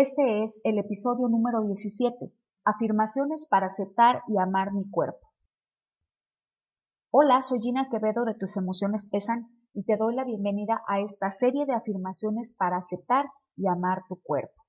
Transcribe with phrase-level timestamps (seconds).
[0.00, 2.32] Este es el episodio número 17,
[2.64, 5.26] Afirmaciones para aceptar y amar mi cuerpo.
[7.10, 11.32] Hola, soy Gina Quevedo de Tus Emociones Pesan y te doy la bienvenida a esta
[11.32, 13.26] serie de afirmaciones para aceptar
[13.56, 14.62] y amar tu cuerpo.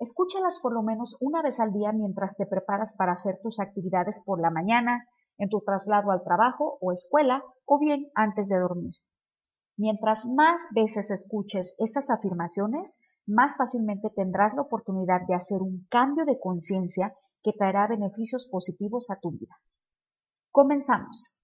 [0.00, 4.22] Escúchalas por lo menos una vez al día mientras te preparas para hacer tus actividades
[4.22, 5.08] por la mañana,
[5.38, 8.92] en tu traslado al trabajo o escuela o bien antes de dormir.
[9.78, 12.98] Mientras más veces escuches estas afirmaciones,
[13.28, 19.10] más fácilmente tendrás la oportunidad de hacer un cambio de conciencia que traerá beneficios positivos
[19.10, 19.54] a tu vida.
[20.50, 21.36] Comenzamos.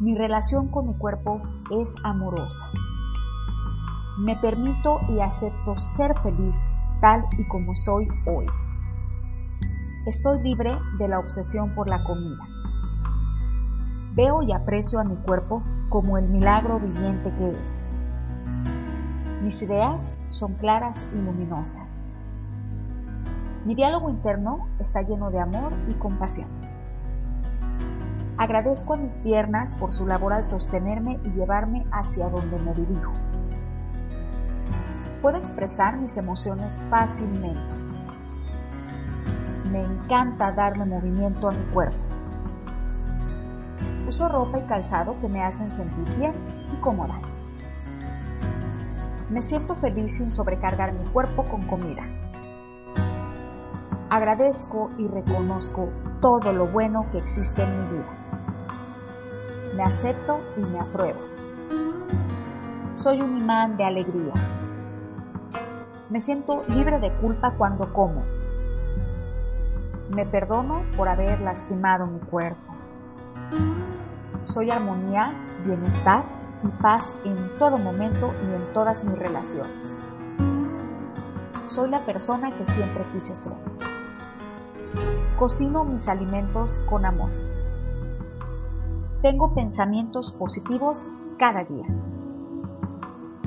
[0.00, 2.64] Mi relación con mi cuerpo es amorosa.
[4.20, 6.56] Me permito y acepto ser feliz
[7.00, 8.46] tal y como soy hoy.
[10.06, 12.42] Estoy libre de la obsesión por la comida.
[14.14, 17.88] Veo y aprecio a mi cuerpo como el milagro viviente que es.
[19.42, 22.04] Mis ideas son claras y luminosas.
[23.64, 26.48] Mi diálogo interno está lleno de amor y compasión.
[28.36, 33.12] Agradezco a mis piernas por su labor al sostenerme y llevarme hacia donde me dirijo.
[35.22, 37.60] Puedo expresar mis emociones fácilmente.
[39.70, 41.98] Me encanta darle movimiento a mi cuerpo.
[44.08, 46.32] Uso ropa y calzado que me hacen sentir bien
[46.72, 47.20] y cómoda.
[49.30, 52.02] Me siento feliz sin sobrecargar mi cuerpo con comida.
[54.08, 55.90] Agradezco y reconozco
[56.22, 58.06] todo lo bueno que existe en mi vida.
[59.76, 61.20] Me acepto y me apruebo.
[62.94, 64.32] Soy un imán de alegría.
[66.08, 68.22] Me siento libre de culpa cuando como.
[70.08, 72.72] Me perdono por haber lastimado mi cuerpo.
[74.44, 75.34] Soy armonía,
[75.66, 79.96] bienestar y paz en todo momento y en todas mis relaciones.
[81.64, 83.52] Soy la persona que siempre quise ser.
[85.38, 87.30] Cocino mis alimentos con amor.
[89.22, 91.06] Tengo pensamientos positivos
[91.38, 91.86] cada día.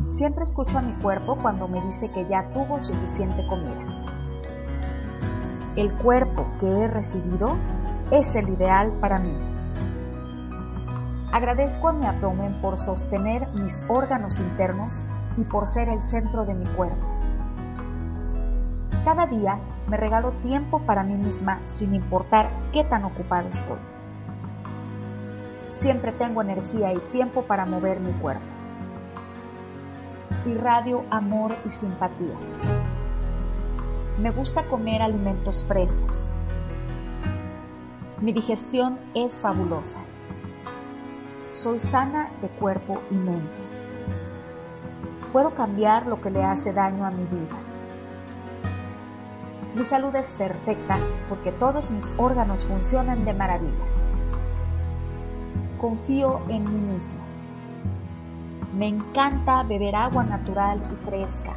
[0.08, 4.02] Siempre escucho a mi cuerpo cuando me dice que ya tuvo suficiente comida.
[5.76, 7.56] El cuerpo que he recibido
[8.12, 9.32] es el ideal para mí.
[11.32, 15.02] Agradezco a mi abdomen por sostener mis órganos internos
[15.38, 17.08] y por ser el centro de mi cuerpo.
[19.06, 23.80] Cada día me regalo tiempo para mí misma sin importar qué tan ocupada estoy.
[25.70, 28.44] Siempre tengo energía y tiempo para mover mi cuerpo.
[30.46, 32.36] Irradio amor y simpatía.
[34.20, 36.28] Me gusta comer alimentos frescos.
[38.20, 40.00] Mi digestión es fabulosa.
[41.62, 43.46] Soy sana de cuerpo y mente.
[45.32, 47.56] Puedo cambiar lo que le hace daño a mi vida.
[49.76, 50.98] Mi salud es perfecta
[51.30, 53.86] porque todos mis órganos funcionan de maravilla.
[55.80, 57.20] Confío en mí mismo.
[58.76, 61.54] Me encanta beber agua natural y fresca.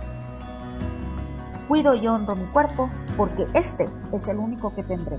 [1.66, 5.16] Cuido y honro mi cuerpo porque este es el único que tendré.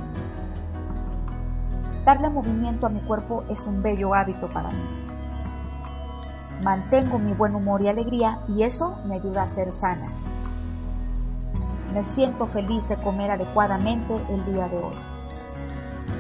[2.06, 4.84] Darle movimiento a mi cuerpo es un bello hábito para mí.
[6.64, 10.12] Mantengo mi buen humor y alegría y eso me ayuda a ser sana.
[11.96, 14.96] Me siento feliz de comer adecuadamente el día de hoy.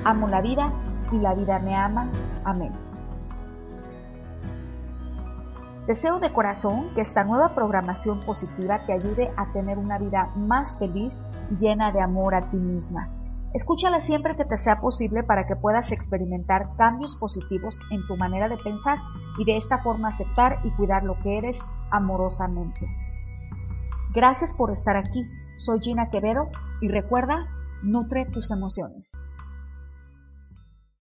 [0.04, 0.72] Amo la vida
[1.12, 2.10] y la vida me ama.
[2.44, 2.74] Amén.
[5.86, 10.80] Deseo de corazón que esta nueva programación positiva te ayude a tener una vida más
[10.80, 11.28] feliz,
[11.60, 13.08] llena de amor a ti misma
[13.56, 18.50] Escúchala siempre que te sea posible para que puedas experimentar cambios positivos en tu manera
[18.50, 18.98] de pensar
[19.38, 22.86] y de esta forma aceptar y cuidar lo que eres amorosamente.
[24.14, 25.24] Gracias por estar aquí.
[25.58, 26.50] Soy Gina Quevedo
[26.82, 27.46] y recuerda,
[27.82, 29.24] nutre tus emociones.